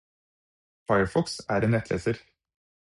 Firefox 0.89 1.39
er 1.49 1.61
en 1.67 1.75
nettleser 1.77 2.25